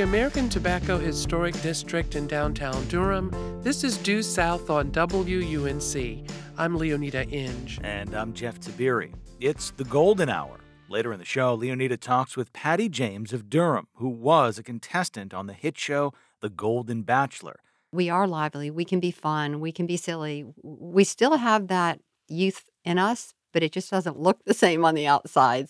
[0.00, 3.30] the American Tobacco Historic District in downtown Durham,
[3.62, 6.26] this is Due South on WUNC.
[6.56, 7.78] I'm Leoneda Inge.
[7.84, 9.12] And I'm Jeff Tiberii.
[9.40, 10.58] It's the golden hour.
[10.88, 15.34] Later in the show, Leoneda talks with Patty James of Durham, who was a contestant
[15.34, 17.60] on the hit show The Golden Bachelor.
[17.92, 18.70] We are lively.
[18.70, 19.60] We can be fun.
[19.60, 20.46] We can be silly.
[20.62, 24.94] We still have that youth in us, but it just doesn't look the same on
[24.94, 25.68] the outside.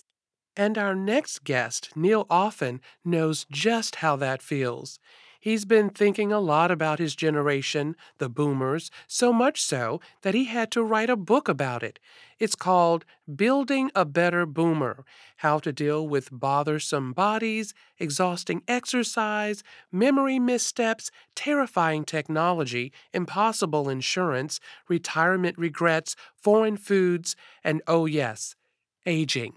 [0.60, 4.98] And our next guest, Neil Offen, knows just how that feels.
[5.40, 10.44] He's been thinking a lot about his generation, the boomers, so much so that he
[10.44, 11.98] had to write a book about it.
[12.38, 15.02] It's called Building a Better Boomer
[15.38, 25.56] How to Deal with Bothersome Bodies, Exhausting Exercise, Memory Missteps, Terrifying Technology, Impossible Insurance, Retirement
[25.56, 28.56] Regrets, Foreign Foods, and oh, yes,
[29.06, 29.54] aging.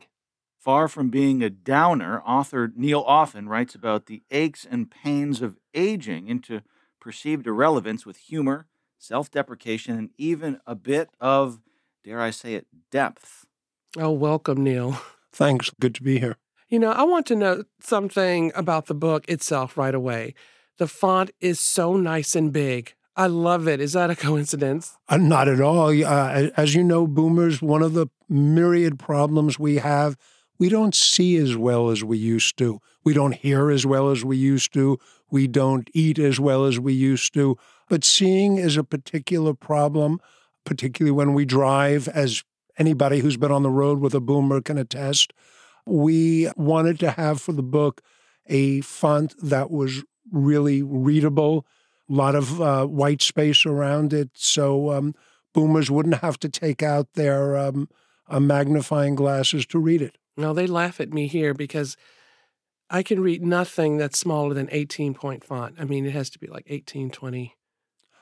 [0.63, 5.57] Far from being a downer, author Neil Offen writes about the aches and pains of
[5.73, 6.61] aging into
[7.01, 11.59] perceived irrelevance with humor, self deprecation, and even a bit of,
[12.05, 13.45] dare I say it, depth.
[13.97, 15.01] Oh, welcome, Neil.
[15.33, 15.69] Thanks.
[15.81, 16.37] Good to be here.
[16.69, 20.33] You know, I want to know something about the book itself right away.
[20.77, 22.93] The font is so nice and big.
[23.17, 23.81] I love it.
[23.81, 24.95] Is that a coincidence?
[25.09, 25.89] Uh, not at all.
[25.89, 30.15] Uh, as you know, boomers, one of the myriad problems we have
[30.59, 32.79] we don't see as well as we used to.
[33.03, 34.97] We don't hear as well as we used to.
[35.29, 37.57] We don't eat as well as we used to.
[37.89, 40.19] But seeing is a particular problem,
[40.63, 42.43] particularly when we drive, as
[42.77, 45.33] anybody who's been on the road with a boomer can attest.
[45.85, 48.01] We wanted to have for the book
[48.47, 51.65] a font that was really readable,
[52.09, 55.15] a lot of uh, white space around it, so um,
[55.53, 57.89] boomers wouldn't have to take out their um,
[58.27, 60.17] uh, magnifying glasses to read it.
[60.37, 61.95] Now they laugh at me here because
[62.89, 65.75] I can read nothing that's smaller than 18 point font.
[65.79, 67.55] I mean, it has to be like 18, 20.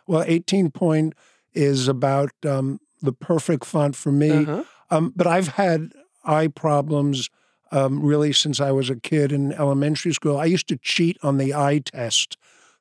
[0.08, 1.14] Well, 18 point
[1.54, 4.32] is about um, the perfect font for me.
[4.32, 4.64] Uh-huh.
[4.90, 5.92] Um, but I've had
[6.24, 7.30] eye problems
[7.72, 10.38] um, really since I was a kid in elementary school.
[10.38, 12.38] I used to cheat on the eye test.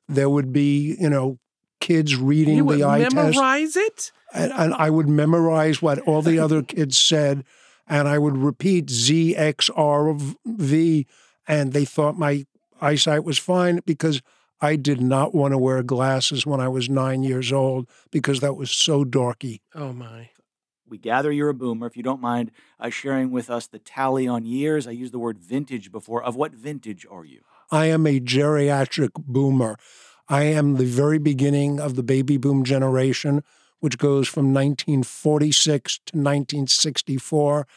[0.07, 1.39] There would be, you know,
[1.79, 3.35] kids reading you the eye memorize test.
[3.35, 4.11] Memorize it?
[4.33, 7.43] And, and I would memorize what all the other kids said
[7.91, 9.35] and I would repeat ZXRV,
[11.45, 12.45] and they thought my
[12.79, 14.21] eyesight was fine because
[14.61, 18.55] I did not want to wear glasses when I was nine years old because that
[18.55, 19.59] was so dorky.
[19.75, 20.29] Oh, my.
[20.87, 21.85] We gather you're a boomer.
[21.85, 25.19] If you don't mind uh, sharing with us the tally on years, I used the
[25.19, 26.23] word vintage before.
[26.23, 27.41] Of what vintage are you?
[27.71, 29.77] I am a geriatric boomer.
[30.29, 33.43] I am the very beginning of the baby boom generation
[33.81, 37.67] which goes from 1946 to 1964.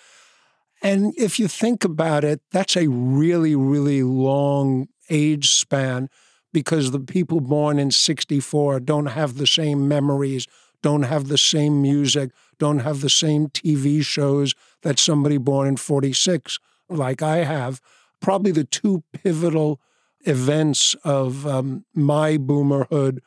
[0.82, 6.08] And if you think about it, that's a really, really long age span
[6.52, 10.46] because the people born in 64 don't have the same memories,
[10.82, 15.76] don't have the same music, don't have the same TV shows that somebody born in
[15.76, 16.58] 46,
[16.90, 17.80] like I have.
[18.20, 19.80] Probably the two pivotal
[20.20, 23.20] events of um, my boomerhood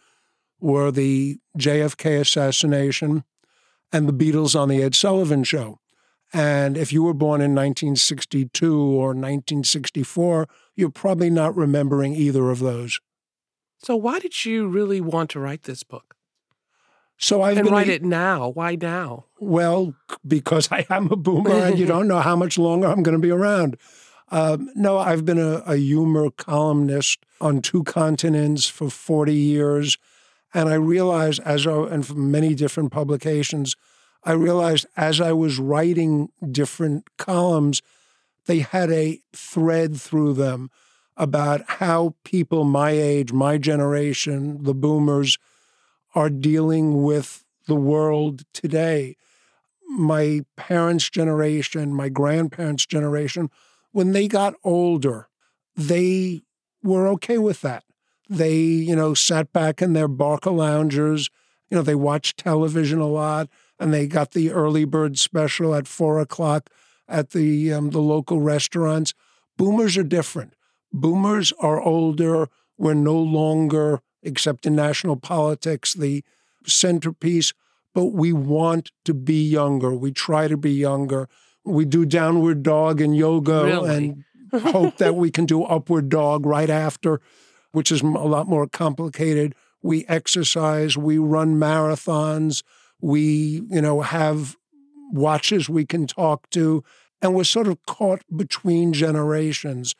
[0.59, 3.23] were the JFK assassination
[3.91, 5.79] and the Beatles on the Ed Sullivan Show.
[6.33, 12.59] And if you were born in 1962 or 1964, you're probably not remembering either of
[12.59, 12.99] those.
[13.77, 16.15] So, why did you really want to write this book?
[17.17, 18.49] So I've and write a, it now.
[18.49, 19.25] Why now?
[19.39, 23.17] Well, because I am a boomer, and you don't know how much longer I'm going
[23.17, 23.77] to be around.
[24.29, 29.97] Um, no, I've been a, a humor columnist on two continents for 40 years.
[30.57, 33.75] And I realized, as I, and from many different publications,
[34.23, 37.83] I realized as I was writing different columns,
[38.47, 40.71] they had a thread through them
[41.15, 45.37] about how people my age, my generation, the boomers,
[46.15, 49.15] are dealing with the world today.
[49.87, 53.51] My parents' generation, my grandparents' generation,
[53.91, 55.27] when they got older,
[55.75, 56.41] they
[56.81, 57.83] were okay with that.
[58.29, 61.29] They, you know, sat back in their Barca loungers.
[61.69, 65.87] You know, they watched television a lot, and they got the early bird special at
[65.87, 66.69] four o'clock
[67.07, 69.13] at the um, the local restaurants.
[69.57, 70.53] Boomers are different.
[70.93, 72.49] Boomers are older.
[72.77, 76.23] We're no longer, except in national politics, the
[76.65, 77.53] centerpiece.
[77.93, 79.93] But we want to be younger.
[79.93, 81.27] We try to be younger.
[81.65, 83.95] We do downward dog and yoga really?
[83.95, 84.23] and
[84.71, 87.19] hope that we can do upward dog right after
[87.71, 89.55] which is a lot more complicated.
[89.81, 92.63] We exercise, we run marathons,
[92.99, 94.55] we, you know, have
[95.11, 96.83] watches we can talk to,
[97.21, 99.95] and we're sort of caught between generations.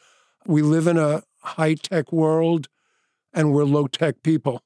[0.46, 2.68] We live in a high tech world
[3.34, 4.64] and we're low tech people.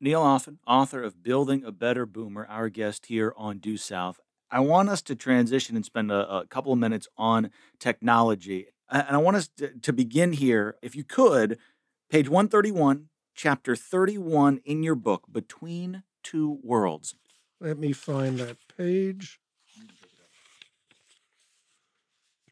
[0.00, 4.20] Neil Offen, author of Building a Better Boomer, our guest here on Due South.
[4.50, 8.66] I want us to transition and spend a, a couple of minutes on technology.
[8.90, 11.58] And I want us to, to begin here, if you could,
[12.12, 17.14] page 131, chapter 31 in your book, Between Two Worlds.
[17.58, 19.40] Let me find that page.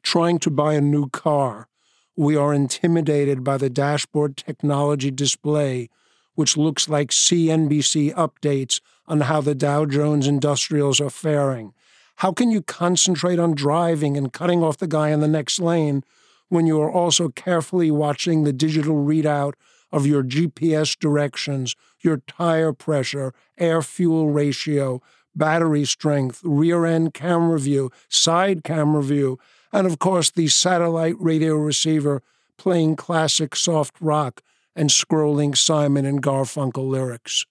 [0.03, 1.69] Trying to buy a new car,
[2.17, 5.91] we are intimidated by the dashboard technology display,
[6.35, 11.75] which looks like CNBC updates on how the Dow Jones Industrials are faring.
[12.17, 16.03] How can you concentrate on driving and cutting off the guy in the next lane
[16.51, 19.55] when you are also carefully watching the digital readout
[19.91, 25.01] of your GPS directions, your tire pressure, air fuel ratio,
[25.35, 29.39] battery strength, rear end camera view, side camera view,
[29.73, 32.23] and of course the satellite radio receiver
[32.59, 34.43] playing classic soft rock
[34.77, 37.47] and scrolling Simon and Garfunkel lyrics.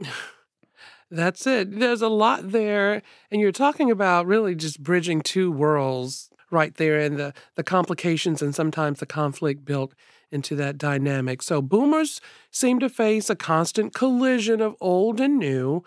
[1.10, 1.78] That's it.
[1.78, 3.02] There's a lot there.
[3.30, 8.42] And you're talking about really just bridging two worlds right there and the, the complications
[8.42, 9.94] and sometimes the conflict built
[10.30, 11.42] into that dynamic.
[11.42, 12.20] So boomers
[12.50, 15.84] seem to face a constant collision of old and new.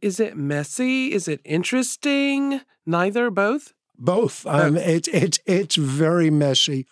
[0.00, 1.12] Is it messy?
[1.12, 2.60] Is it interesting?
[2.84, 3.72] Neither, both?
[3.96, 4.44] Both.
[4.46, 6.86] Um, it's it's it's very messy.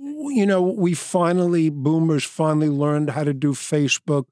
[0.00, 4.26] You know, we finally boomers finally learned how to do Facebook.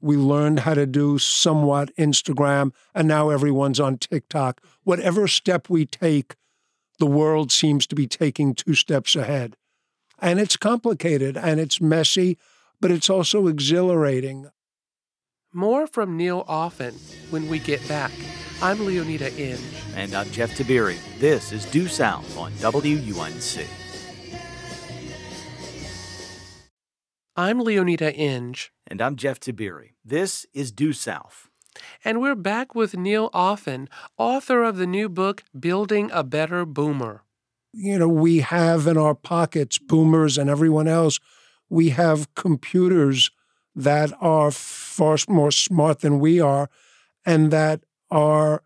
[0.00, 4.60] We learned how to do somewhat Instagram, and now everyone's on TikTok.
[4.84, 6.36] Whatever step we take,
[6.98, 9.56] the world seems to be taking two steps ahead.
[10.18, 12.38] And it's complicated and it's messy,
[12.80, 14.50] but it's also exhilarating.
[15.52, 16.94] More from Neil Offen
[17.30, 18.12] when we get back.
[18.62, 19.60] I'm Leoneda Inge.
[19.94, 20.98] And I'm Jeff Tiberii.
[21.18, 23.66] This is Due South on WUNC.
[27.36, 28.72] I'm Leoneda Inge.
[28.86, 29.92] And I'm Jeff Tiberii.
[30.02, 31.50] This is Due South.
[32.04, 37.22] And we're back with Neil Offen, author of the new book, Building a Better Boomer.
[37.72, 41.20] You know, we have in our pockets, boomers and everyone else,
[41.68, 43.30] we have computers
[43.74, 46.70] that are far more smart than we are
[47.24, 48.62] and that are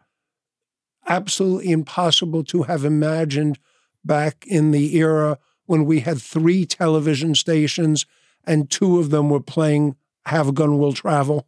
[1.08, 3.58] absolutely impossible to have imagined
[4.04, 8.06] back in the era when we had three television stations
[8.44, 9.96] and two of them were playing
[10.26, 11.46] Have a Gun Will Travel.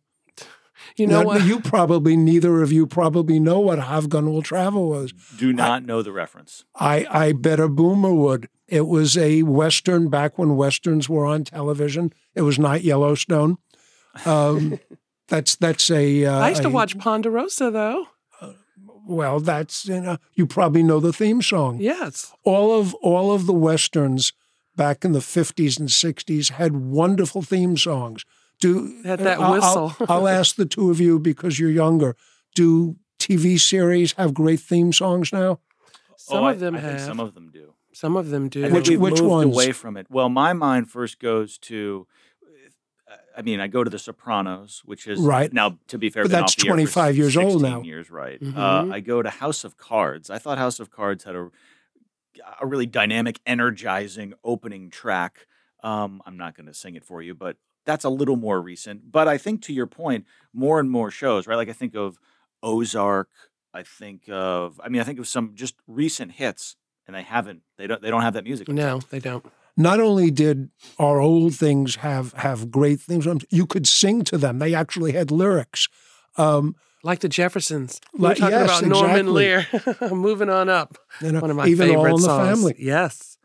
[0.96, 1.44] You know Now, what?
[1.44, 5.12] You probably, neither of you probably know what Have Will Travel was.
[5.36, 6.64] Do not know the reference.
[6.74, 8.48] I, I bet a boomer would.
[8.68, 12.12] It was a Western back when Westerns were on television.
[12.34, 13.58] It was not Yellowstone.
[14.24, 14.78] Um,
[15.28, 16.24] that's that's a.
[16.24, 18.06] Uh, I used to a- watch Ponderosa, though.
[19.04, 21.78] Well, that's you know you probably know the theme song.
[21.80, 22.32] Yes.
[22.44, 24.32] All of all of the westerns
[24.76, 28.24] back in the fifties and sixties had wonderful theme songs.
[28.62, 29.52] Do Had that I'll- I'll-
[29.88, 30.06] whistle.
[30.08, 32.16] I'll, ask the two of you because you're younger.
[32.54, 35.58] Do TV series have great theme songs now?
[36.16, 37.06] Some Oh, of them I, I think have.
[37.06, 37.74] some of them do.
[37.92, 38.60] Some of them do.
[38.60, 39.54] I think Which- we've which moved ones?
[39.54, 40.06] away from it.
[40.10, 42.06] Well, my mind first goes to.
[43.36, 45.50] I mean, I go to The Sopranos, which is Right.
[45.52, 45.78] now.
[45.88, 47.80] To be fair, But that's off the air for 25 years old 16 now.
[47.82, 48.38] Years, right?
[48.40, 48.56] Mhm.
[48.56, 50.28] Uh, I go to House of Cards.
[50.30, 51.50] I thought House of Cards had a
[52.60, 55.46] a really dynamic, energizing opening track.
[55.82, 59.10] Um, I'm not going to sing it for you, but that's a little more recent.
[59.10, 61.56] But I think to your point, more and more shows, right?
[61.56, 62.18] Like I think of
[62.62, 63.28] Ozark.
[63.74, 64.80] I think of.
[64.84, 67.62] I mean, I think of some just recent hits, and they haven't.
[67.78, 68.02] They don't.
[68.02, 68.68] They don't have that music.
[68.68, 69.44] no, they don't.
[69.76, 74.58] Not only did our old things have have great things, you could sing to them.
[74.58, 75.88] They actually had lyrics.
[76.36, 77.98] Um, Like the Jeffersons.
[78.12, 80.08] We Like- were talking yes, about Norman exactly.
[80.10, 80.10] Lear.
[80.14, 80.98] Moving on up.
[81.22, 82.48] you know, One of my even favorite all in the songs.
[82.48, 82.74] family.
[82.78, 83.38] Yes.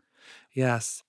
[0.53, 1.01] Yes.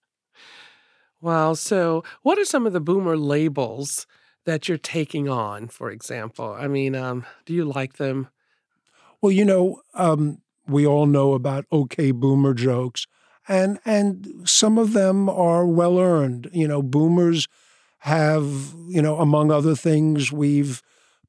[1.20, 1.54] Wow.
[1.54, 4.06] So, what are some of the boomer labels
[4.44, 6.52] that you're taking on, for example?
[6.52, 8.28] I mean, um, do you like them?
[9.20, 13.06] Well, you know, um, we all know about okay boomer jokes,
[13.48, 16.50] and and some of them are well earned.
[16.52, 17.48] You know, boomers
[18.00, 20.82] have, you know, among other things, we've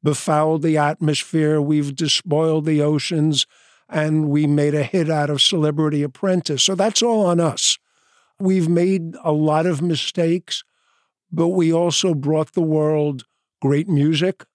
[0.03, 3.47] befouled the atmosphere, we've despoiled the oceans,
[3.89, 6.63] and we made a hit out of Celebrity Apprentice.
[6.63, 7.77] So that's all on us.
[8.39, 10.63] We've made a lot of mistakes,
[11.31, 13.25] but we also brought the world
[13.61, 14.45] great music,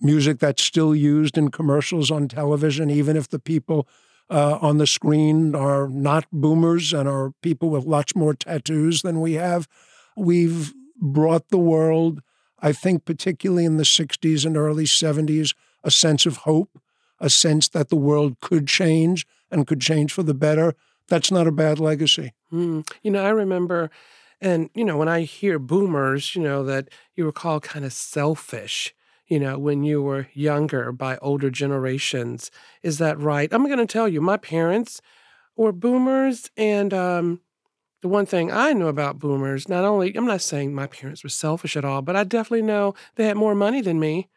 [0.00, 3.86] music that's still used in commercials on television, even if the people
[4.30, 9.20] uh, on the screen are not boomers and are people with lots more tattoos than
[9.20, 9.68] we have.
[10.16, 12.22] We've brought the world,
[12.60, 15.54] I think, particularly in the 60s and early 70s,
[15.84, 16.80] a sense of hope,
[17.20, 20.74] a sense that the world could change and could change for the better.
[21.08, 22.32] That's not a bad legacy.
[22.52, 22.80] Hmm.
[23.02, 23.90] You know, I remember
[24.42, 27.94] And, you know, when I hear boomers, you know, that you were called kind of
[27.94, 28.94] selfish,
[29.28, 32.52] you know, when you were younger by older generations.
[32.84, 33.48] Is that right?
[33.54, 35.02] I'm going to tell you, my parents
[35.56, 36.50] were boomers.
[36.56, 37.40] And um,
[38.02, 41.30] the one thing I know about boomers, not only, I'm not saying my parents were
[41.30, 44.28] selfish at all, but I definitely know they had more money than me.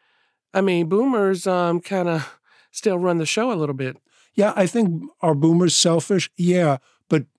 [0.54, 2.38] I mean, boomers um, kind of
[2.70, 3.96] still run the show a little bit.
[4.34, 6.30] Yeah, I think are boomers selfish?
[6.36, 6.78] Yeah,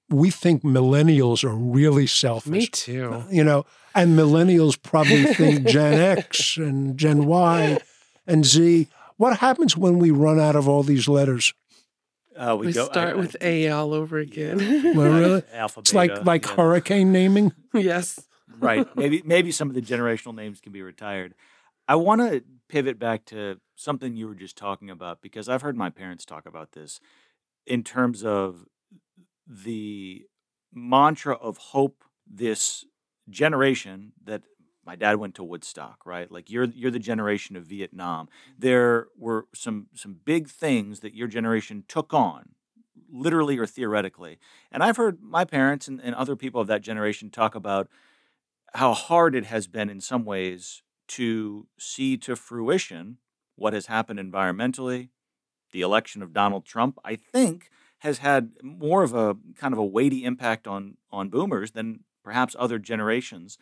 [0.09, 2.49] we think millennials are really selfish.
[2.51, 3.23] Me too.
[3.29, 7.79] You know, and millennials probably think Gen X and Gen Y
[8.25, 8.87] and Z.
[9.17, 11.53] What happens when we run out of all these letters?
[12.35, 14.59] Uh, We, go- start I- I- with A all over again.
[14.95, 15.43] Well, really?
[15.53, 16.55] Alpha, It's like like yeah.
[16.55, 17.51] hurricane naming.
[17.73, 18.19] yes.
[18.59, 18.87] right.
[18.95, 21.33] Maybe maybe some of the generational names can be retired.
[21.87, 25.75] I want to pivot back to something you were just talking about because I've heard
[25.77, 26.99] my parents talk about this
[27.65, 28.65] in terms of
[29.48, 30.25] the
[30.74, 32.86] mantra of hope this
[33.30, 34.44] generation that
[34.86, 36.32] my dad went to Woodstock, right?
[36.32, 38.30] Like you're you're the generation of Vietnam.
[38.58, 42.56] There were some some big things that your generation took on,
[43.12, 44.39] literally or theoretically.
[44.72, 47.89] And I've heard my parents and, and other people of that generation talk about
[48.75, 53.18] how hard it has been in some ways to see to fruition
[53.56, 55.10] what has happened environmentally.
[55.72, 59.86] The election of Donald Trump, I think, has had more of a kind of a
[59.86, 63.58] weighty impact on on boomers than perhaps other generations.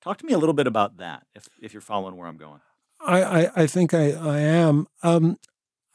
[0.00, 2.60] Talk to me a little bit about that, if if you're following where I'm going.
[3.00, 4.86] I, I, I think I, I am.
[5.02, 5.38] Um,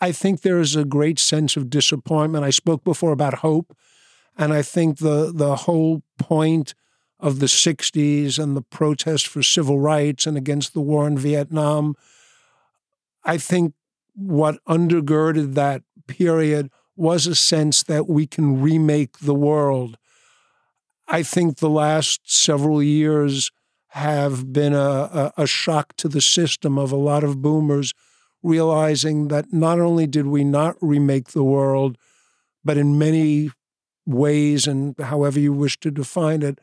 [0.02, 2.46] I think there is a great sense of disappointment.
[2.46, 3.76] I spoke before about hope,
[4.38, 6.76] and I think the the whole point
[7.20, 11.96] of the '60s and the protest for civil rights and against the war in Vietnam.
[13.24, 13.74] I think
[14.16, 19.98] what undergirded that period was a sense that we can remake the world.
[21.08, 23.52] I think the last several years
[23.90, 27.94] have been a, a, a shock to the system of a lot of boomers
[28.44, 31.98] realizing that not only did we not remake the world,
[32.64, 33.50] but in many
[34.06, 36.60] ways, and however you wish to define it,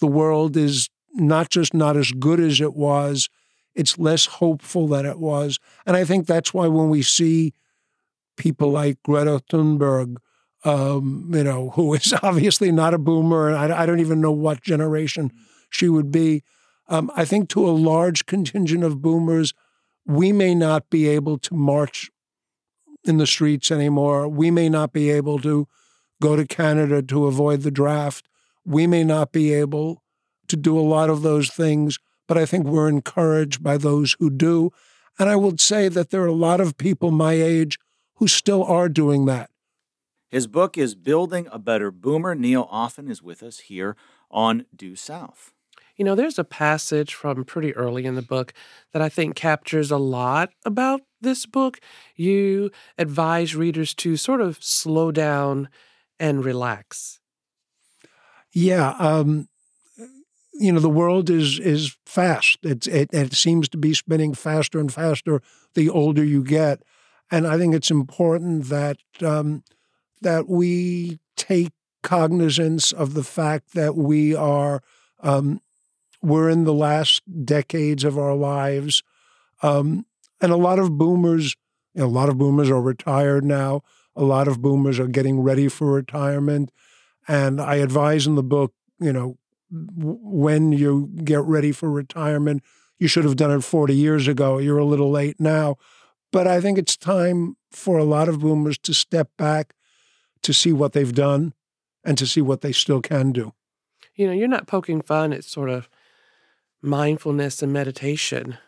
[0.00, 3.28] the world is not just not as good as it was,
[3.74, 5.58] it's less hopeful than it was.
[5.86, 7.52] And I think that's why when we see
[8.38, 10.16] people like Greta Thunberg,
[10.64, 14.32] um, you know, who is obviously not a boomer, and I, I don't even know
[14.32, 15.30] what generation
[15.68, 16.42] she would be.
[16.88, 19.52] Um, I think to a large contingent of boomers,
[20.06, 22.10] we may not be able to march
[23.04, 24.26] in the streets anymore.
[24.26, 25.68] We may not be able to
[26.22, 28.26] go to Canada to avoid the draft.
[28.64, 30.02] We may not be able
[30.48, 34.30] to do a lot of those things, but I think we're encouraged by those who
[34.30, 34.70] do.
[35.18, 37.78] And I would say that there are a lot of people my age
[38.18, 39.50] who still are doing that.
[40.28, 42.34] His book is Building a Better Boomer.
[42.34, 43.96] Neil Offen is with us here
[44.30, 45.52] on Due South.
[45.96, 48.52] You know, there's a passage from pretty early in the book
[48.92, 51.80] that I think captures a lot about this book.
[52.14, 55.68] You advise readers to sort of slow down
[56.20, 57.18] and relax.
[58.52, 59.48] Yeah, um,
[60.52, 62.58] you know the world is is fast.
[62.62, 65.40] It's it, it seems to be spinning faster and faster
[65.74, 66.82] the older you get,
[67.30, 69.62] and I think it's important that um,
[70.22, 74.82] that we take cognizance of the fact that we are
[75.20, 75.60] um,
[76.22, 79.02] we're in the last decades of our lives,
[79.62, 80.06] um,
[80.40, 81.56] and a lot of boomers,
[81.94, 83.82] you know, a lot of boomers are retired now.
[84.16, 86.70] A lot of boomers are getting ready for retirement,
[87.26, 89.38] and I advise in the book, you know,
[89.70, 92.62] when you get ready for retirement,
[92.98, 94.58] you should have done it 40 years ago.
[94.58, 95.76] You're a little late now.
[96.30, 99.74] But I think it's time for a lot of boomers to step back
[100.42, 101.54] to see what they've done
[102.04, 103.54] and to see what they still can do.
[104.14, 105.88] You know, you're not poking fun at sort of
[106.82, 108.58] mindfulness and meditation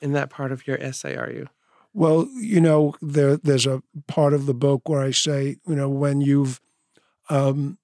[0.00, 1.48] in that part of your essay, are you?
[1.92, 5.88] Well, you know, there there's a part of the book where I say, you know,
[5.88, 6.60] when you've
[7.28, 7.78] um,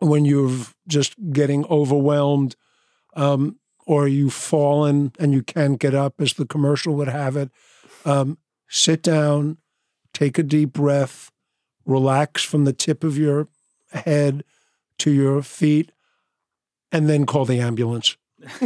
[0.00, 2.54] when you've just getting overwhelmed,
[3.14, 7.50] um, or you've fallen and you can't get up, as the commercial would have it,
[8.04, 8.38] um,
[8.68, 9.58] sit down,
[10.12, 11.30] take a deep breath,
[11.84, 13.48] relax from the tip of your
[13.92, 14.44] head
[14.98, 15.92] to your feet,
[16.92, 18.16] and then call the ambulance.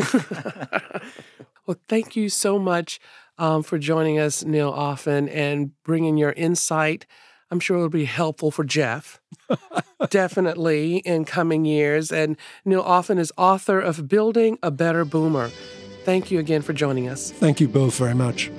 [1.67, 3.01] well, thank you so much
[3.39, 7.07] um, for joining us, Neil Offen, and bringing your insight.
[7.51, 9.21] I'm sure it'll be helpful for Jeff,
[10.11, 12.11] definitely in coming years.
[12.11, 15.51] And Neil Offen is author of Building a Better Boomer.
[16.05, 17.31] Thank you again for joining us.
[17.31, 18.51] Thank you both very much.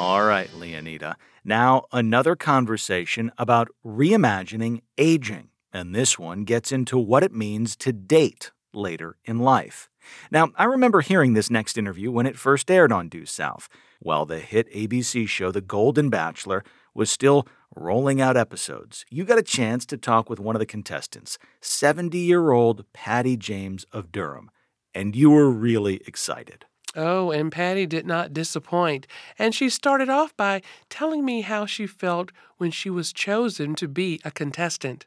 [0.00, 1.16] All right, Leoneda.
[1.44, 5.50] Now, another conversation about reimagining aging.
[5.74, 9.90] And this one gets into what it means to date later in life.
[10.30, 14.24] Now, I remember hearing this next interview when it first aired on Due South, while
[14.24, 16.64] the hit ABC show The Golden Bachelor
[16.94, 19.04] was still rolling out episodes.
[19.10, 23.36] You got a chance to talk with one of the contestants, 70 year old Patty
[23.36, 24.50] James of Durham,
[24.94, 26.64] and you were really excited.
[26.96, 29.06] Oh, and Patty did not disappoint.
[29.38, 33.86] And she started off by telling me how she felt when she was chosen to
[33.86, 35.06] be a contestant.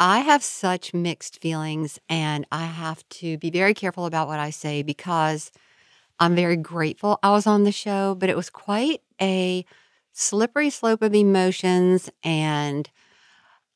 [0.00, 4.50] I have such mixed feelings, and I have to be very careful about what I
[4.50, 5.50] say because
[6.20, 9.64] I'm very grateful I was on the show, but it was quite a
[10.12, 12.10] slippery slope of emotions.
[12.22, 12.88] And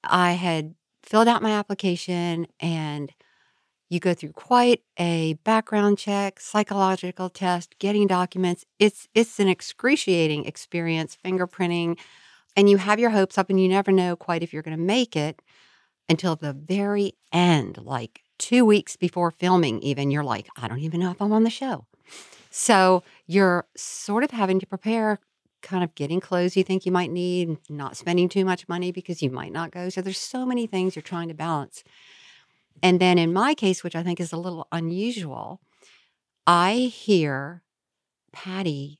[0.05, 3.13] I had filled out my application, and
[3.93, 8.65] you go through quite a background check, psychological test, getting documents.
[8.79, 11.99] It's it's an excruciating experience, fingerprinting,
[12.57, 14.83] and you have your hopes up and you never know quite if you're going to
[14.83, 15.43] make it
[16.09, 21.01] until the very end, like 2 weeks before filming even you're like, I don't even
[21.01, 21.87] know if I'm on the show.
[22.51, 25.19] So, you're sort of having to prepare
[25.63, 29.23] kind of getting clothes you think you might need, not spending too much money because
[29.23, 29.89] you might not go.
[29.89, 31.85] So there's so many things you're trying to balance.
[32.83, 35.61] And then in my case, which I think is a little unusual,
[36.47, 37.63] I hear,
[38.33, 38.99] Patty,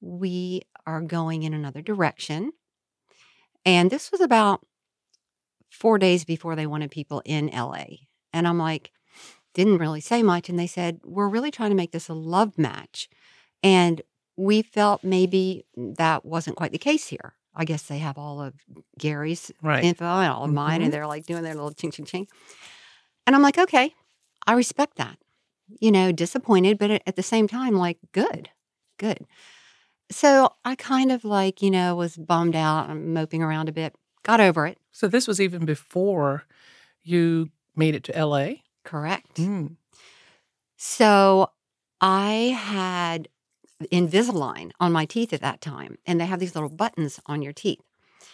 [0.00, 2.52] we are going in another direction.
[3.64, 4.66] And this was about
[5.70, 7.84] four days before they wanted people in LA.
[8.32, 8.90] And I'm like,
[9.54, 10.48] didn't really say much.
[10.48, 13.08] And they said, we're really trying to make this a love match.
[13.62, 14.02] And
[14.36, 17.34] we felt maybe that wasn't quite the case here.
[17.54, 18.54] I guess they have all of
[18.98, 19.84] Gary's Right.
[19.84, 20.84] info and all of mine, Mhm.
[20.84, 22.26] and they're like doing their little ching, ching, ching.
[23.26, 23.94] And I'm like, okay,
[24.46, 25.18] I respect that.
[25.80, 28.50] You know, disappointed, but at the same time, like, good,
[28.98, 29.26] good.
[30.10, 33.94] So I kind of like, you know, was bummed out and moping around a bit,
[34.22, 34.78] got over it.
[34.90, 36.44] So this was even before
[37.02, 38.54] you made it to LA?
[38.84, 39.36] Correct.
[39.36, 39.76] Mm.
[40.76, 41.50] So
[42.00, 43.28] I had
[43.90, 47.52] Invisalign on my teeth at that time, and they have these little buttons on your
[47.52, 47.80] teeth.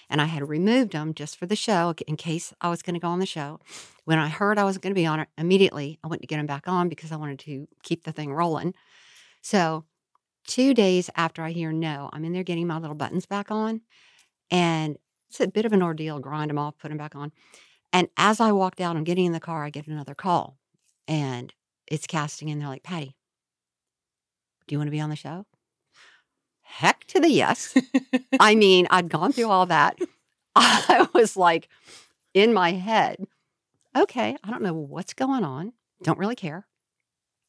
[0.08, 3.00] And I had removed them just for the show in case I was going to
[3.00, 3.60] go on the show.
[4.04, 6.36] When I heard I was going to be on it, immediately I went to get
[6.36, 8.74] them back on because I wanted to keep the thing rolling.
[9.42, 9.84] So,
[10.46, 13.82] two days after I hear no, I'm in there getting my little buttons back on.
[14.50, 14.96] And
[15.28, 17.32] it's a bit of an ordeal, grind them off, put them back on.
[17.92, 20.58] And as I walked out, I'm getting in the car, I get another call
[21.06, 21.52] and
[21.86, 23.16] it's casting and they're like, Patty,
[24.66, 25.46] do you want to be on the show?
[26.70, 27.76] Heck to the yes.
[28.38, 29.98] I mean, I'd gone through all that.
[30.54, 31.68] I was like
[32.34, 33.24] in my head,
[33.96, 35.72] okay, I don't know what's going on.
[36.02, 36.66] Don't really care.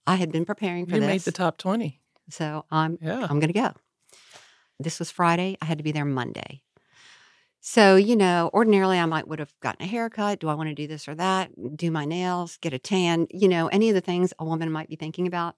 [0.07, 1.07] I had been preparing for You this.
[1.07, 1.99] made the top 20.
[2.29, 3.27] so I'm Yeah.
[3.29, 3.73] I'm going to go.
[4.79, 5.57] This was Friday.
[5.61, 6.63] I had to be there Monday.
[7.61, 10.39] So, you know, ordinarily I might would have gotten a haircut.
[10.39, 11.51] Do I want to do this or that?
[11.77, 14.87] Do my nails, get a tan, you know, any of the things a woman might
[14.89, 15.55] be thinking about.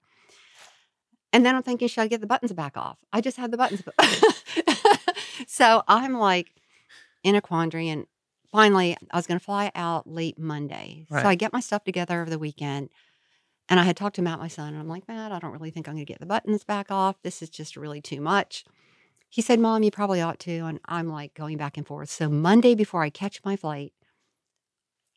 [1.32, 2.98] And then I'm thinking, should I get the buttons back off?
[3.12, 3.82] I just had the buttons.
[5.46, 6.52] so I'm like
[7.24, 7.88] in a quandary.
[7.88, 8.06] And
[8.50, 11.06] finally, I was going to fly out late Monday.
[11.10, 11.22] Right.
[11.22, 12.90] So I get my stuff together over the weekend.
[13.68, 15.70] And I had talked to Matt, my son, and I'm like, Matt, I don't really
[15.70, 17.22] think I'm going to get the buttons back off.
[17.22, 18.64] This is just really too much.
[19.30, 20.52] He said, Mom, you probably ought to.
[20.52, 22.10] And I'm like going back and forth.
[22.10, 23.94] So Monday before I catch my flight,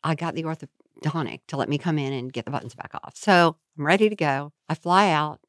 [0.02, 3.12] I got the orthodontic to let me come in and get the buttons back off.
[3.14, 4.52] So I'm ready to go.
[4.70, 5.40] I fly out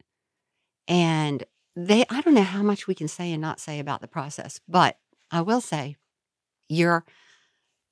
[0.88, 1.44] and
[1.76, 4.60] they, I don't know how much we can say and not say about the process,
[4.68, 4.98] but
[5.32, 5.96] I will say
[6.70, 7.06] you're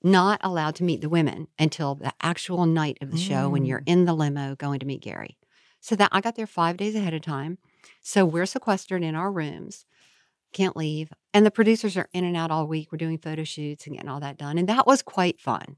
[0.04, 3.82] not allowed to meet the women until the actual night of the show when you're
[3.82, 3.88] mm.
[3.88, 5.38] in the limo going to meet Gary.
[5.82, 7.58] So that I got there five days ahead of time.
[8.02, 9.86] So we're sequestered in our rooms,
[10.54, 11.12] can't leave.
[11.34, 12.92] And the producers are in and out all week.
[12.92, 14.58] We're doing photo shoots and getting all that done.
[14.58, 15.76] And that was quite fun.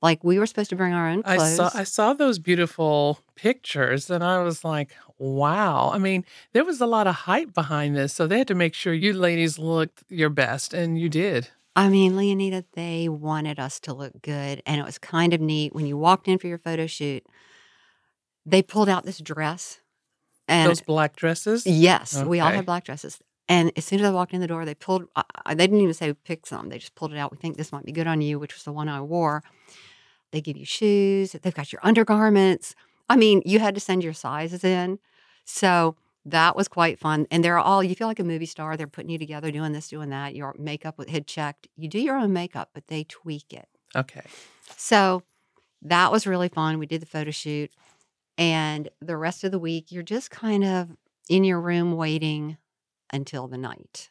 [0.00, 1.40] Like we were supposed to bring our own clothes.
[1.40, 5.90] I saw I saw those beautiful pictures and I was like, wow.
[5.92, 8.12] I mean, there was a lot of hype behind this.
[8.12, 11.48] So they had to make sure you ladies looked your best and you did.
[11.74, 14.62] I mean, Leoneda, they wanted us to look good.
[14.66, 15.74] And it was kind of neat.
[15.74, 17.24] When you walked in for your photo shoot,
[18.46, 19.80] they pulled out this dress.
[20.48, 21.66] And Those black dresses.
[21.66, 23.18] yes, we all had black dresses.
[23.50, 25.80] And as soon as I walked in the door, they pulled, I, I- they didn't
[25.82, 26.68] even say pick some.
[26.68, 27.30] They just pulled it out.
[27.30, 29.42] We think this might be good on you, which was the one I wore.
[30.32, 32.74] They give you shoes, they've got your undergarments.
[33.08, 34.98] I mean, you had to send your sizes in.
[35.44, 37.26] So that was quite fun.
[37.30, 38.76] And they're all, you feel like a movie star.
[38.76, 40.34] They're putting you together, doing this, doing that.
[40.34, 41.68] Your makeup had checked.
[41.76, 43.68] You do your own makeup, but they tweak it.
[43.96, 44.24] Okay.
[44.76, 45.22] So
[45.82, 46.78] that was really fun.
[46.78, 47.70] We did the photo shoot.
[48.36, 50.90] And the rest of the week, you're just kind of
[51.28, 52.58] in your room waiting
[53.12, 54.10] until the night.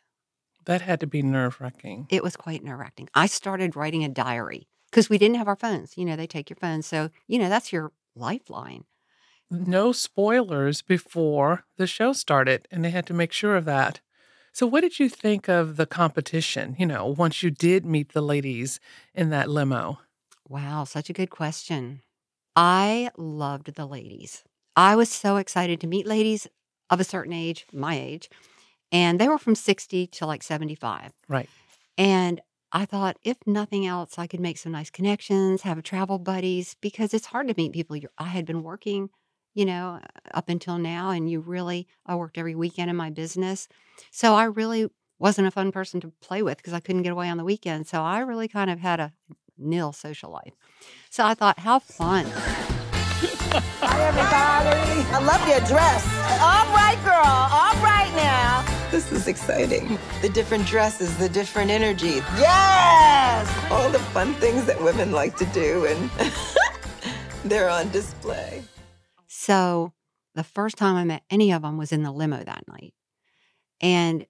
[0.66, 2.08] That had to be nerve wracking.
[2.10, 3.10] It was quite nerve wracking.
[3.14, 5.98] I started writing a diary because we didn't have our phones.
[5.98, 6.82] You know, they take your phone.
[6.82, 8.86] So, you know, that's your lifeline.
[9.50, 14.02] No spoilers before the show started, and they had to make sure of that.
[14.52, 16.76] So, what did you think of the competition?
[16.78, 18.80] You know, once you did meet the ladies
[19.14, 20.00] in that limo?
[20.50, 22.02] Wow, such a good question.
[22.56, 24.44] I loved the ladies.
[24.76, 26.48] I was so excited to meet ladies
[26.90, 28.30] of a certain age, my age,
[28.92, 31.14] and they were from 60 to like 75.
[31.28, 31.50] Right.
[31.98, 36.76] And I thought, if nothing else, I could make some nice connections, have travel buddies,
[36.82, 37.96] because it's hard to meet people.
[37.96, 39.10] You're, I had been working,
[39.54, 40.02] you know,
[40.34, 43.70] up until now, and you really, I worked every weekend in my business.
[44.12, 47.30] So I really wasn't a fun person to play with because I couldn't get away
[47.30, 47.88] on the weekend.
[47.88, 49.14] So I really kind of had a
[49.58, 50.54] nil social life.
[51.10, 52.26] So I thought, how fun.
[53.80, 55.08] Hi, everybody.
[55.10, 56.06] I love your dress.
[56.42, 57.26] All right, girl.
[57.26, 58.77] All right now.
[58.92, 59.98] This is exciting.
[60.22, 63.48] The different dresses, the different energy, Yes.
[63.70, 66.10] all the fun things that women like to do, and
[67.46, 68.64] they're on display.
[69.28, 69.92] So
[70.36, 72.94] the first time I met any of them was in the limo that night.
[73.82, 74.26] And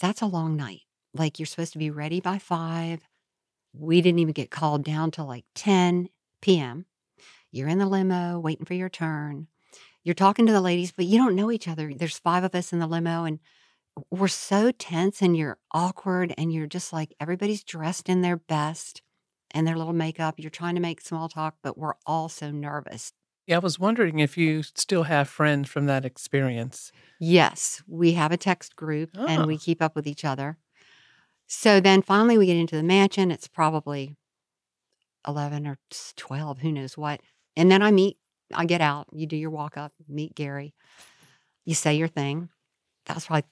[0.00, 0.80] that's a long night.
[1.14, 3.08] Like you're supposed to be ready by five.
[3.72, 6.08] We didn't even get called down till like 10
[6.42, 6.86] p.m.
[7.52, 9.46] You're in the limo waiting for your turn.
[10.02, 11.92] You're talking to the ladies, but you don't know each other.
[11.94, 13.38] There's five of us in the limo, and
[14.10, 19.02] we're so tense and you're awkward, and you're just like everybody's dressed in their best
[19.50, 20.36] and their little makeup.
[20.38, 23.12] You're trying to make small talk, but we're all so nervous.
[23.46, 26.92] Yeah, I was wondering if you still have friends from that experience.
[27.18, 29.46] Yes, we have a text group and Oh.
[29.46, 29.60] we ah.
[29.60, 30.56] keep up with each other.
[31.48, 33.32] So then finally we get into the mansion.
[33.32, 34.14] It's probably
[35.26, 35.78] 11 or
[36.16, 37.20] 12, who knows what.
[37.56, 38.18] And then I meet,
[38.54, 40.72] I get out, you do your walk up, meet Gary,
[41.64, 42.50] you say your thing.
[43.06, 43.48] That was probably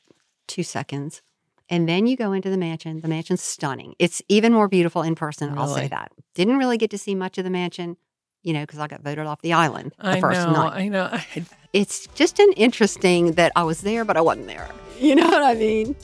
[0.48, 1.22] two seconds.
[1.70, 3.00] And then you go into the mansion.
[3.00, 3.94] The mansion's stunning.
[3.98, 6.12] It's even more beautiful in person, I'll say that.
[6.34, 7.96] Didn't really get to see much of the mansion,
[8.42, 10.88] you know, because I got voted off the island the I first know, night I
[10.88, 11.11] know.
[11.12, 14.68] I, it's just an interesting that I was there, but I wasn't there.
[14.98, 15.94] You know what I mean?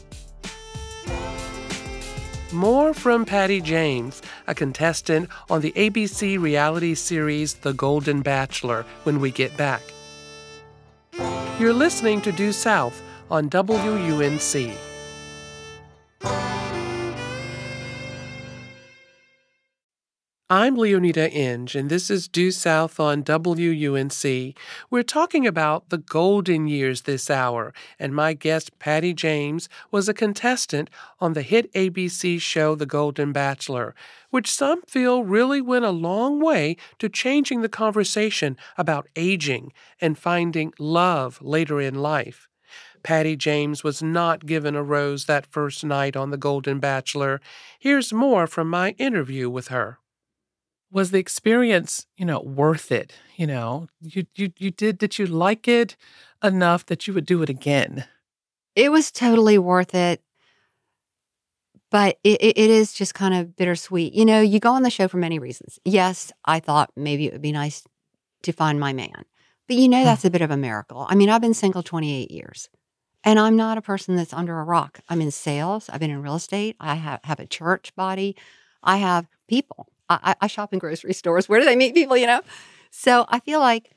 [2.53, 9.19] More from Patty James, a contestant on the ABC reality series The Golden Bachelor, when
[9.19, 9.83] we get back.
[11.59, 13.03] You're listening to Due South
[13.35, 14.79] on WUNC.
[20.49, 24.55] I'm Leoneda Inge, and this is Due South on WUNC.
[24.89, 30.15] We're talking about the golden years this hour, and my guest, Patty James, was a
[30.15, 33.97] contestant on the hit ABC show The Golden Bachelor,
[34.31, 40.17] which some feel really went a long way to changing the conversation about aging and
[40.17, 42.49] finding love later in life.
[43.05, 47.41] Patty James was not given a rose that first night on The Golden Bachelor.
[47.79, 49.99] Here's more from my interview with her
[50.91, 55.27] was the experience you know worth it you know you you you did did you
[55.27, 55.97] like it
[56.41, 58.07] enough that you would do it again
[58.75, 60.21] It was totally worth it.
[61.91, 64.15] But it, it, it is just kind of bittersweet.
[64.15, 65.79] You know, you go on the show for many reasons.
[65.85, 67.85] Yes, I thought maybe it would be nice
[68.43, 69.25] to find my man.
[69.69, 70.05] But you know, hmm.
[70.05, 71.07] that's a bit of a miracle.
[71.09, 72.69] I mean, I've been single 28 years
[73.25, 75.01] and I'm not a person that's under a rock.
[75.09, 78.37] I'm in sales, I've been in real estate, I have, have a church body,
[78.83, 79.89] I have people.
[80.09, 81.49] I, I shop in grocery stores.
[81.49, 82.43] Where do they meet people, you know?
[82.91, 83.91] So I feel like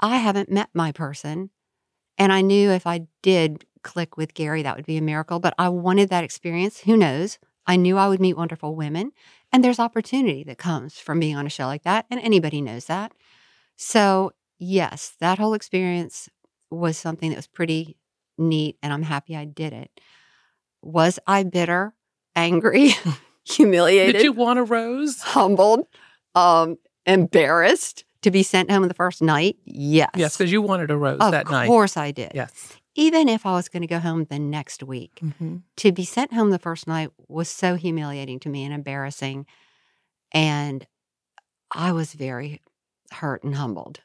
[0.00, 1.50] I haven't met my person.
[2.18, 5.40] And I knew if I did click with Gary, that would be a miracle.
[5.40, 6.80] But I wanted that experience.
[6.80, 7.38] Who knows?
[7.66, 9.12] I knew I would meet wonderful women.
[9.52, 12.06] And there's opportunity that comes from being on a show like that.
[12.10, 13.12] And anybody knows that.
[13.76, 16.28] So, yes, that whole experience
[16.70, 17.96] was something that was pretty
[18.40, 18.76] neat.
[18.82, 19.90] And I'm happy I did it.
[20.82, 21.94] Was I bitter,
[22.34, 22.92] angry,
[23.44, 24.14] humiliated?
[24.16, 25.86] did you want a rose humbled,
[26.34, 26.76] um,
[27.06, 29.56] embarrassed to be sent home the first night?
[29.64, 30.10] Yes.
[30.16, 32.32] yes because you wanted a rose of that night Of course I did.
[32.34, 36.04] yes Even if I was going to go home the next week, hmm to be
[36.04, 39.46] sent home the first night was so humiliating to me and embarrassing.
[40.32, 40.86] And
[41.74, 42.60] I was very
[43.12, 44.00] hurt and humbled.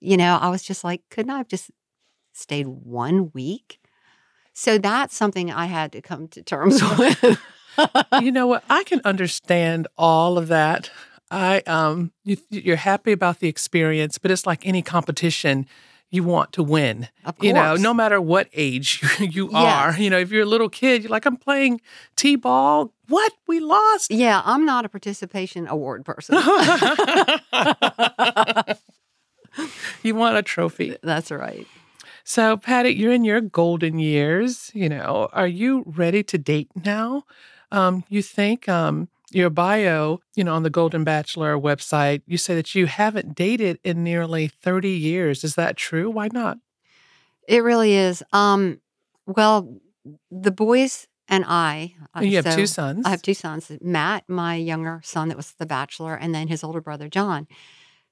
[0.00, 1.70] You know, I was just like, couldn't I have just
[2.38, 3.80] stayed one week?
[4.52, 7.38] So that's something I had to come to terms with.
[8.20, 10.90] you know what i can understand all of that
[11.30, 15.64] i um you, you're happy about the experience but it's like any competition
[16.10, 19.94] you want to win of you know no matter what age you, you Yes.
[19.96, 21.80] are you know if you're a little kid you're like i'm playing
[22.16, 26.34] t-ball what we lost Yeah, I'm not a participation award person.
[30.02, 31.66] you want a trophy That's right.
[32.28, 34.70] So, Patty, you're in your golden years.
[34.74, 37.22] You know, are you ready to date now?
[37.72, 42.54] Um, you think um, your bio, you know, on the Golden Bachelor website, you say
[42.54, 45.42] that you haven't dated in nearly 30 years.
[45.42, 46.10] Is that true?
[46.10, 46.58] Why not?
[47.48, 48.22] It really is.
[48.34, 48.82] Um,
[49.26, 49.80] well,
[50.30, 51.94] the boys and I.
[52.14, 53.06] uh, you have so two sons.
[53.06, 53.72] I have two sons.
[53.80, 57.48] Matt, my younger son, that was the bachelor, and then his older brother John.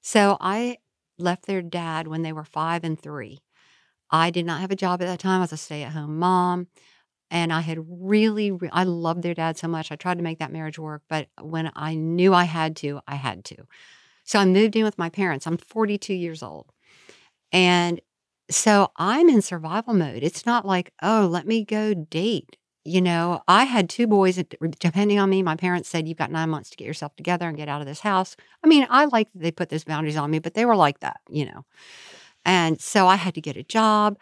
[0.01, 0.77] So I
[1.19, 3.41] left their dad when they were five and three.
[4.09, 5.39] I did not have a job at that time.
[5.39, 6.67] I was a stay-at-home mom,
[7.31, 9.91] and I had really, re- I loved their dad so much.
[9.91, 13.15] I tried to make that marriage work, but when I knew I had to, I
[13.15, 13.57] had to.
[14.23, 15.47] So I moved in with my parents.
[15.47, 16.71] I'm 42 years old,
[17.51, 18.01] and
[18.49, 20.23] so I'm in survival mode.
[20.23, 22.55] It's not like, oh, let me go date.
[22.85, 24.41] You know, I had two boys
[24.79, 25.43] depending on me.
[25.43, 27.87] My parents said, You've got nine months to get yourself together and get out of
[27.87, 28.37] this house.
[28.63, 31.01] I mean, I like that they put those boundaries on me, but they were like
[31.01, 31.65] that, you know.
[32.47, 34.17] And so I had to get a job,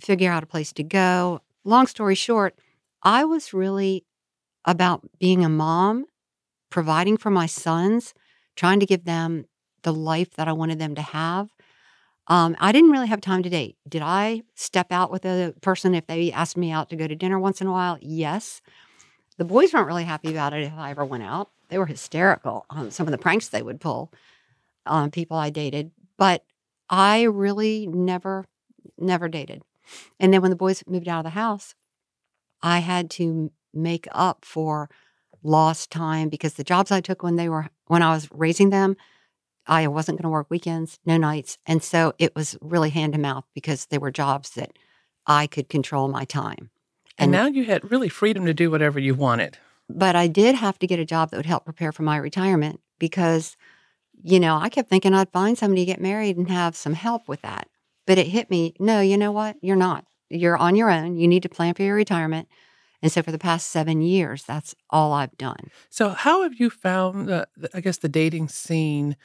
[0.00, 1.40] figure out a place to go.
[1.64, 2.58] Long story short,
[3.04, 4.04] I was really
[4.64, 6.06] about being a mom,
[6.70, 8.14] providing for my sons,
[8.56, 9.46] trying to give them
[9.82, 11.50] the life that I wanted them to have.
[12.26, 13.76] Um, I didn't really have time to date.
[13.88, 17.14] Did I step out with a person if they asked me out to go to
[17.14, 17.96] dinner once in a while?
[18.00, 18.60] Yes.
[19.38, 21.50] The boys weren't really happy about it if I ever went out.
[21.68, 24.12] They were hysterical on some of the pranks they would pull
[24.84, 25.92] on people I dated.
[26.16, 26.44] But
[26.88, 28.44] I really never,
[28.98, 29.62] never dated.
[30.20, 31.74] And then when the boys moved out of the house,
[32.62, 34.88] I had to make up for
[35.42, 38.96] lost time because the jobs I took when they were when I was raising them,
[39.66, 41.58] I wasn't going to work weekends, no nights.
[41.66, 44.78] And so it was really hand to mouth because they were jobs that
[45.26, 46.70] I could control my time.
[47.18, 49.58] and now you had really freedom to do whatever you wanted.
[49.88, 52.80] But I did have to get a job that would help prepare for my retirement
[52.98, 53.56] because,
[54.22, 57.28] you know, I kept thinking I'd find somebody to get married and have some help
[57.28, 57.68] with that.
[58.06, 59.56] But it hit me no, you know what?
[59.62, 60.04] You're not.
[60.28, 61.16] You're on your own.
[61.16, 62.48] You need to plan for your retirement.
[63.02, 65.70] And so for the past seven years, that's all I've done.
[65.90, 69.16] So, how have you found, the- I guess, the dating scene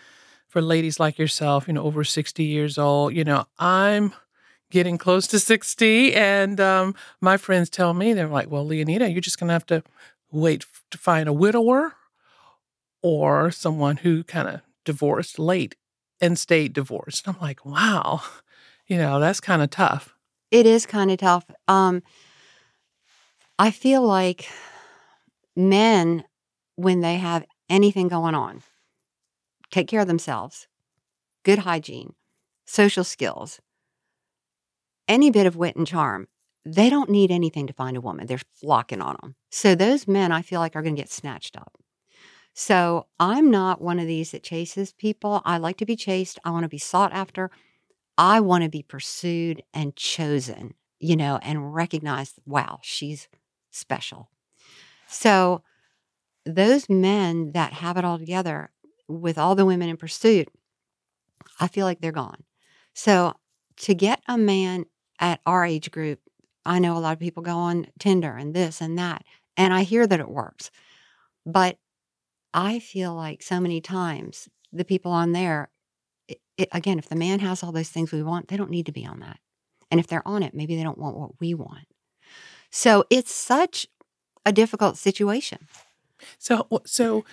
[0.48, 3.14] for ladies like yourself, you know, over 60 years old?
[3.14, 4.14] You know, I'm
[4.72, 9.22] getting close to 60, and um, my friends tell me, they're like, well, Leoneda, you're
[9.22, 9.84] just going to have to
[10.32, 11.94] wait to find a widower
[13.02, 15.76] or someone who kind of divorced late
[16.22, 17.28] and stayed divorced.
[17.28, 18.22] I'm like, wow,
[18.88, 20.16] you know, that's kind of tough.
[20.50, 21.46] It is kind of tough.
[21.68, 22.02] Um,
[23.60, 24.50] I feel like
[25.56, 26.24] men,
[26.78, 28.64] when they have anything going on,
[29.72, 30.68] take care of themselves,
[31.44, 32.14] good hygiene,
[32.66, 33.60] social skills,
[35.10, 36.28] any bit of wit and charm.
[36.66, 38.26] They don't need anything to find a woman.
[38.26, 39.36] They're flocking on them.
[39.52, 41.74] So those men, I feel like, are going to get snatched up.
[42.60, 45.44] So I'm not one of these that chases people.
[45.46, 46.40] I like to be chased.
[46.44, 47.52] I want to be sought after.
[48.18, 53.28] I want to be pursued and chosen, you know, and recognized, wow, she's
[53.70, 54.32] special.
[55.08, 55.62] So
[56.48, 58.72] those men that have it all together
[59.08, 60.48] with all the women in pursuit,
[61.60, 62.44] I feel like they're gone.
[62.96, 63.36] So
[63.82, 64.86] to get a man
[65.20, 66.22] at our age group,
[66.66, 69.24] I know a lot of people go on Tinder and this and that,
[69.56, 70.72] and I hear that it works.
[71.46, 71.78] But
[72.58, 75.70] I feel like so many times the people on there,
[76.28, 78.88] it, it, again, if the man has all those things we want, they don't need
[78.88, 79.40] to be on that.
[79.92, 81.86] And if they're on it, maybe they don't want what we want.
[82.72, 83.86] So it's such
[84.44, 85.68] a difficult situation.
[86.40, 87.26] So, so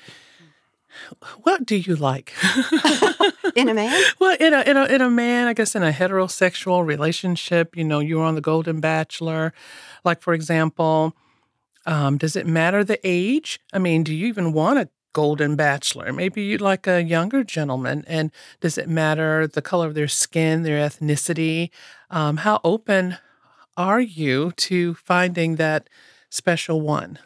[1.42, 2.34] what do you like?
[3.56, 3.98] In a man?
[4.20, 7.84] Well, in a in a in a man, I guess in a heterosexual relationship, you
[7.84, 9.52] know, you're on the Golden Bachelor.
[10.04, 11.14] Like for example,
[11.86, 13.60] um, does it matter the age?
[13.72, 16.12] I mean, do you even want a Golden Bachelor?
[16.12, 18.04] Maybe you'd like a younger gentleman.
[18.06, 21.70] And does it matter the color of their skin, their ethnicity?
[22.10, 23.16] Um, how open
[23.78, 25.88] are you to finding that
[26.28, 27.18] special one?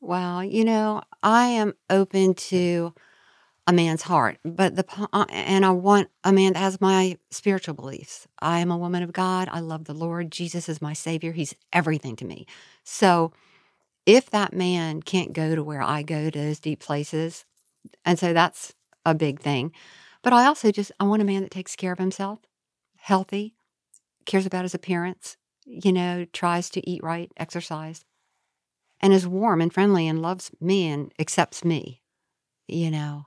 [0.00, 2.94] Well, you know, I am open to
[3.66, 7.74] a man's heart, but the uh, and I want a man that has my spiritual
[7.74, 8.26] beliefs.
[8.40, 9.48] I am a woman of God.
[9.52, 10.32] I love the Lord.
[10.32, 11.32] Jesus is my savior.
[11.32, 12.46] He's everything to me.
[12.82, 13.32] So,
[14.06, 17.44] if that man can't go to where I go to those deep places,
[18.04, 19.72] and so that's a big thing.
[20.22, 22.40] But I also just I want a man that takes care of himself,
[22.96, 23.54] healthy,
[24.26, 25.36] cares about his appearance,
[25.66, 28.04] you know, tries to eat right, exercise,
[29.00, 32.02] and is warm and friendly and loves me and accepts me.
[32.68, 33.26] You know,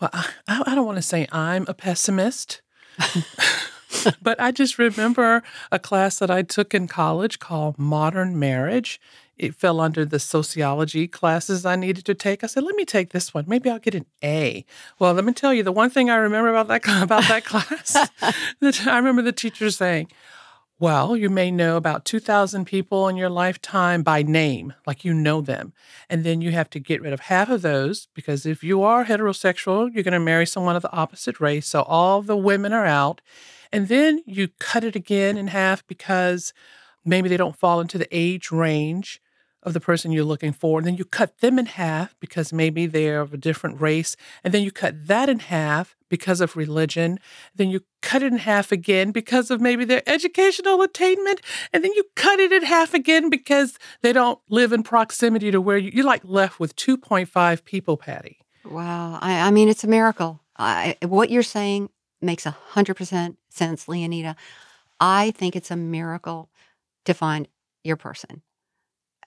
[0.00, 2.62] Well, I, I don't want to say I'm a pessimist,
[4.22, 9.00] but I just remember a class that I took in college called Modern Marriage.
[9.36, 12.42] it fell under the sociology classes I needed to take.
[12.42, 13.44] I said, let me take this one.
[13.46, 14.64] Maybe I'll get an A.
[14.98, 17.96] Well, let me tell you, the one thing I remember about that about that class,
[18.86, 20.08] I remember the teacher saying,
[20.78, 25.40] well, you may know about 2,000 people in your lifetime by name, like you know
[25.40, 25.72] them.
[26.10, 29.06] And then you have to get rid of half of those because if you are
[29.06, 31.66] heterosexual, you're going to marry someone of the opposite race.
[31.66, 33.22] So all the women are out.
[33.72, 36.52] And then you cut it again in half because
[37.04, 39.20] maybe they don't fall into the age range
[39.66, 40.78] of the person you're looking for.
[40.78, 44.16] And then you cut them in half because maybe they're of a different race.
[44.44, 47.18] And then you cut that in half because of religion.
[47.56, 51.40] Then you cut it in half again because of maybe their educational attainment.
[51.72, 55.60] And then you cut it in half again because they don't live in proximity to
[55.60, 58.38] where you, you're like left with 2.5 people, Patty.
[58.64, 59.18] Wow.
[59.20, 60.40] I, I mean, it's a miracle.
[60.56, 61.90] I, what you're saying
[62.26, 64.36] makes 100% sense, Leoneda.
[65.00, 66.50] I think it's a miracle
[67.04, 67.48] to find
[67.84, 68.42] your person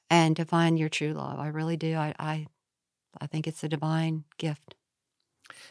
[0.10, 1.40] and to find your true love.
[1.40, 1.96] I really do.
[1.96, 2.48] I, I,
[3.20, 4.76] I think it's a divine gift.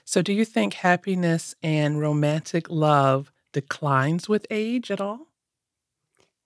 [0.04, 5.28] So, do you think happiness and romantic love declines with age at all?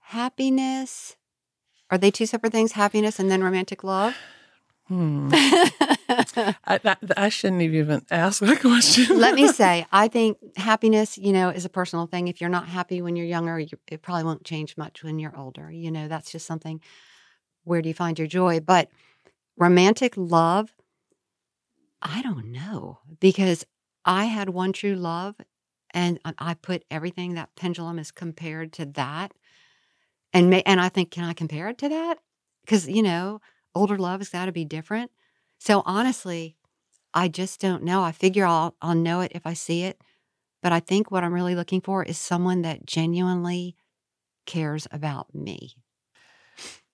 [0.01, 1.17] Happiness.
[1.91, 2.73] Are they two separate things?
[2.73, 4.17] Happiness and then romantic love?
[4.89, 5.31] Hmm.
[5.33, 9.19] I, that, I shouldn't have even asked that question.
[9.19, 12.29] Let me say, I think happiness, you know, is a personal thing.
[12.29, 15.37] If you're not happy when you're younger, you, it probably won't change much when you're
[15.37, 15.71] older.
[15.71, 16.81] You know, that's just something.
[17.65, 18.61] Where do you find your joy?
[18.61, 18.91] But
[19.57, 20.75] romantic love,
[22.03, 23.65] I don't know because
[24.05, 25.37] I had one true love
[25.95, 29.33] and I put everything that pendulum is compared to that.
[30.33, 32.19] And may, and I think, can I compare it to that?
[32.65, 33.41] Because, you know,
[33.75, 35.11] older love has got to be different.
[35.59, 36.57] So honestly,
[37.15, 38.03] I just don't know.
[38.03, 40.01] I figure I'll I'll know it if I see it.
[40.63, 43.77] But I think what I'm really looking for is someone that genuinely
[44.47, 45.75] cares about me.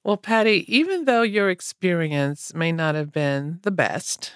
[0.05, 4.33] Well, Patty, even though your experience may not have been the best,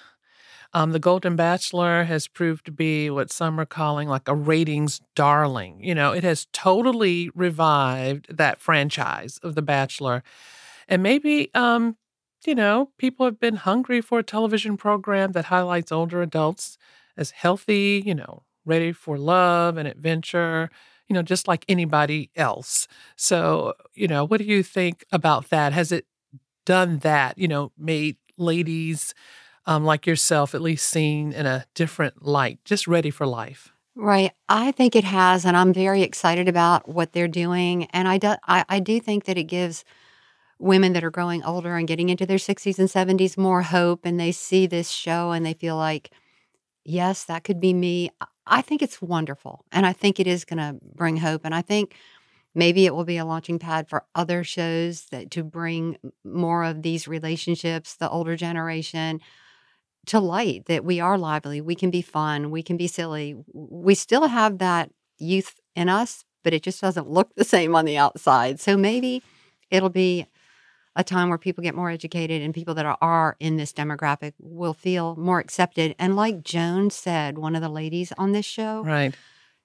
[0.73, 5.01] um, the Golden Bachelor has proved to be what some are calling like a ratings
[5.15, 5.83] darling.
[5.83, 10.23] You know, it has totally revived that franchise of The Bachelor.
[10.87, 11.95] And maybe, um,
[12.47, 16.77] you know, people have been hungry for a television program that highlights older adults
[17.17, 20.69] as healthy, you know, ready for love and adventure,
[21.07, 22.87] you know, just like anybody else.
[23.15, 25.73] So, you know, what do you think about that?
[25.73, 26.05] Has it
[26.65, 29.13] done that, you know, made ladies
[29.65, 33.71] um, like yourself at least seen in a different light, just ready for life?
[33.95, 34.31] Right.
[34.49, 37.85] I think it has, and I'm very excited about what they're doing.
[37.91, 39.83] And I do, I, I do think that it gives
[40.63, 44.19] women that are growing older and getting into their 60s and 70s more hope, and
[44.19, 46.11] they see this show and they feel like,
[46.85, 48.09] yes, that could be me.
[48.47, 51.41] I think it's wonderful, and I think it is going to bring hope.
[51.43, 51.95] And I think
[52.55, 56.81] maybe it will be a launching pad for other shows that to bring more of
[56.81, 59.19] these relationships, the older generation,
[60.07, 63.35] to light that we are lively, we can be fun, we can be silly.
[63.53, 67.85] We still have that youth in us, but it just doesn't look the same on
[67.85, 68.59] the outside.
[68.59, 69.23] So maybe
[69.71, 70.27] it'll be
[70.95, 74.33] a time where people get more educated and people that are, are in this demographic
[74.39, 75.95] will feel more accepted.
[75.97, 79.15] And like Joan said, one of the ladies on this show, right,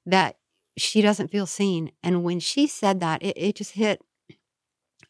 [0.07, 0.37] that
[0.77, 1.91] she doesn't feel seen.
[2.03, 4.01] And when she said that, it, it just hit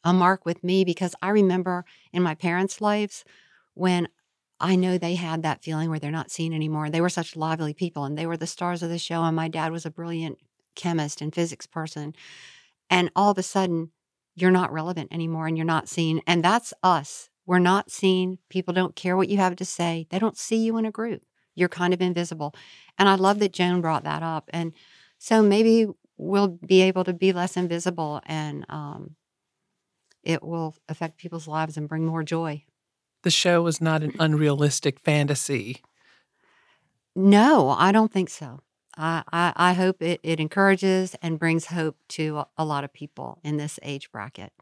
[0.02, 3.24] a mark with me because I remember in my parents' lives
[3.74, 4.08] when
[4.60, 6.90] I know they had that feeling where they're not seen anymore.
[6.90, 9.22] They were such lively people and they were the stars of the show.
[9.22, 10.38] And my dad was a brilliant
[10.74, 12.14] chemist and physics person.
[12.90, 13.90] And all of a sudden,
[14.40, 16.20] you're not relevant anymore and you're not seen.
[16.26, 17.30] And that's us.
[17.46, 18.38] We're not seen.
[18.48, 21.22] People don't care what you have to say, they don't see you in a group.
[21.54, 22.54] You're kind of invisible.
[22.98, 24.48] And I love that Joan brought that up.
[24.52, 24.72] And
[25.18, 29.16] so maybe we'll be able to be less invisible and um,
[30.22, 32.64] it will affect people's lives and bring more joy
[33.22, 35.82] the show was not an unrealistic fantasy.
[37.14, 38.60] No, I don't think so.
[38.98, 42.92] I, I, I hope it, it encourages and brings hope to a, a lot of
[42.92, 44.52] people in this age bracket.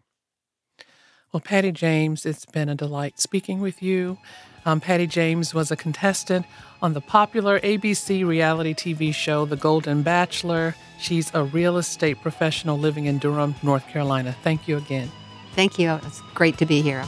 [1.32, 4.18] Well, Patty James, it's been a delight speaking with you.
[4.64, 6.46] Um, Patty James was a contestant
[6.82, 10.74] on the popular ABC reality TV show, The Golden Bachelor.
[10.98, 14.36] She's a real estate professional living in Durham, North Carolina.
[14.42, 15.10] Thank you again.
[15.52, 15.98] Thank you.
[16.04, 17.04] It's great to be here.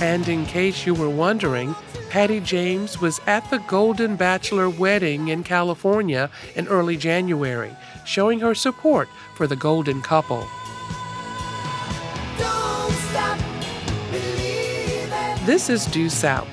[0.00, 1.74] And in case you were wondering,
[2.14, 8.54] Patty James was at the Golden Bachelor wedding in California in early January, showing her
[8.54, 10.46] support for the Golden couple.
[15.44, 16.46] This is Due South.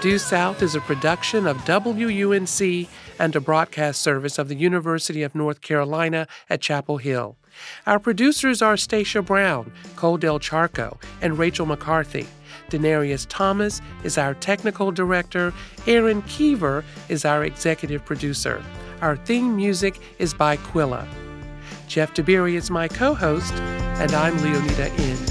[0.00, 2.88] Due South is a production of WUNC
[3.20, 7.36] and a broadcast service of the University of North Carolina at Chapel Hill.
[7.86, 12.26] Our producers are Stacia Brown, Cole Del Charco, and Rachel McCarthy.
[12.70, 15.52] Denarius Thomas is our technical director.
[15.86, 18.62] Aaron Keever is our executive producer.
[19.02, 21.06] Our theme music is by Quilla.
[21.88, 25.29] Jeff Tiberii is my co host, and I'm Leoneda N.